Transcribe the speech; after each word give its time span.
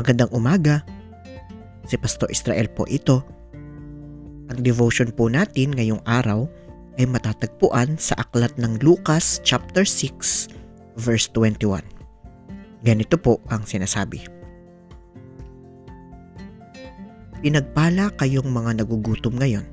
Magandang 0.00 0.32
umaga. 0.32 0.80
Si 1.84 1.92
Pastor 2.00 2.32
Israel 2.32 2.72
po 2.72 2.88
ito. 2.88 3.20
Ang 4.48 4.64
devotion 4.64 5.12
po 5.12 5.28
natin 5.28 5.76
ngayong 5.76 6.00
araw 6.08 6.48
ay 6.96 7.04
matatagpuan 7.04 8.00
sa 8.00 8.16
aklat 8.16 8.48
ng 8.56 8.80
Lucas 8.80 9.44
chapter 9.44 9.84
6 9.84 10.96
verse 10.96 11.28
21. 11.36 11.84
Ganito 12.80 13.20
po 13.20 13.44
ang 13.52 13.68
sinasabi. 13.68 14.24
Pinagpala 17.44 18.08
kayong 18.16 18.48
mga 18.48 18.80
nagugutom 18.80 19.36
ngayon 19.36 19.68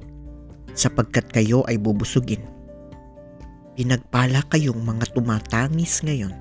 sapagkat 0.76 1.32
kayo 1.32 1.64
ay 1.72 1.80
bubusugin. 1.80 2.44
Pinagpala 3.80 4.44
kayong 4.52 4.84
mga 4.84 5.08
tumatangis 5.16 6.04
ngayon 6.04 6.36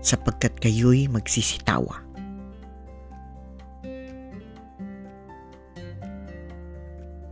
sapagkat 0.00 0.56
kayo'y 0.56 1.04
magsisitawa. 1.12 2.09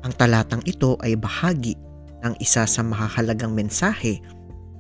Ang 0.09 0.17
talatang 0.17 0.65
ito 0.65 0.97
ay 1.05 1.21
bahagi 1.21 1.77
ng 2.25 2.33
isa 2.41 2.65
sa 2.65 2.81
mahahalagang 2.81 3.53
mensahe 3.53 4.25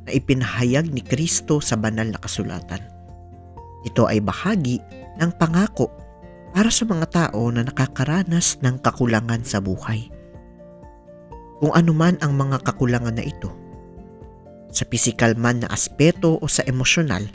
na 0.08 0.16
ipinahayag 0.16 0.88
ni 0.88 1.04
Kristo 1.04 1.60
sa 1.60 1.76
banal 1.76 2.08
na 2.08 2.16
kasulatan. 2.16 2.80
Ito 3.84 4.08
ay 4.08 4.24
bahagi 4.24 4.80
ng 5.20 5.28
pangako 5.36 5.92
para 6.56 6.72
sa 6.72 6.88
mga 6.88 7.06
tao 7.12 7.52
na 7.52 7.60
nakakaranas 7.60 8.56
ng 8.64 8.80
kakulangan 8.80 9.44
sa 9.44 9.60
buhay. 9.60 10.08
Kung 11.60 11.76
anuman 11.76 12.16
ang 12.24 12.32
mga 12.32 12.64
kakulangan 12.64 13.20
na 13.20 13.28
ito, 13.28 13.52
sa 14.72 14.88
pisikal 14.88 15.36
man 15.36 15.60
na 15.60 15.68
aspeto 15.68 16.40
o 16.40 16.44
sa 16.48 16.64
emosyonal, 16.64 17.28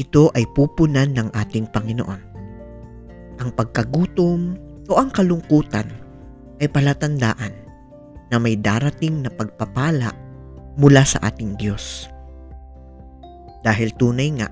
ito 0.00 0.32
ay 0.32 0.48
pupunan 0.56 1.12
ng 1.12 1.28
ating 1.28 1.68
Panginoon. 1.68 2.24
Ang 3.44 3.52
pagkagutom 3.52 4.56
o 4.88 4.92
ang 4.96 5.12
kalungkutan 5.12 6.03
ay 6.58 6.68
palatandaan 6.70 7.54
na 8.30 8.36
may 8.38 8.58
darating 8.58 9.22
na 9.22 9.30
pagpapala 9.30 10.14
mula 10.74 11.02
sa 11.06 11.22
ating 11.22 11.54
Diyos. 11.58 12.10
Dahil 13.62 13.94
tunay 13.96 14.28
nga 14.38 14.50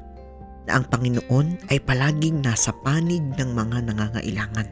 na 0.66 0.78
ang 0.78 0.86
Panginoon 0.86 1.68
ay 1.68 1.78
palaging 1.82 2.40
nasa 2.40 2.70
panig 2.80 3.22
ng 3.34 3.50
mga 3.50 3.76
nangangailangan. 3.90 4.68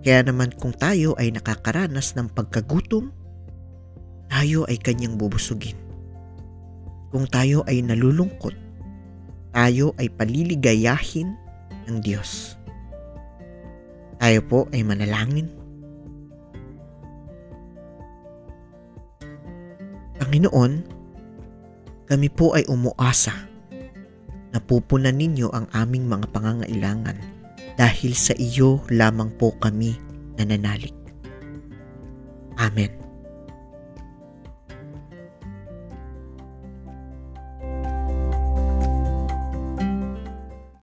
Kaya 0.00 0.20
naman 0.24 0.50
kung 0.56 0.72
tayo 0.72 1.12
ay 1.20 1.28
nakakaranas 1.30 2.16
ng 2.16 2.32
pagkagutom, 2.32 3.12
tayo 4.32 4.64
ay 4.66 4.80
kanyang 4.80 5.20
bubusugin. 5.20 5.76
Kung 7.12 7.28
tayo 7.28 7.66
ay 7.66 7.84
nalulungkot, 7.84 8.54
tayo 9.50 9.92
ay 9.98 10.06
paliligayahin 10.08 11.34
ng 11.90 11.96
Diyos. 12.00 12.54
Tayo 14.22 14.40
po 14.46 14.58
ay 14.70 14.86
manalangin. 14.86 15.59
Panginoon, 20.20 20.72
kami 22.04 22.28
po 22.28 22.52
ay 22.52 22.68
umuasa 22.68 23.32
na 24.52 24.58
pupunan 24.60 25.16
ninyo 25.16 25.48
ang 25.48 25.64
aming 25.72 26.04
mga 26.04 26.28
pangangailangan 26.36 27.16
dahil 27.80 28.12
sa 28.12 28.36
iyo 28.36 28.84
lamang 28.92 29.32
po 29.40 29.56
kami 29.64 29.96
nananalig. 30.36 30.92
Amen. 32.60 32.99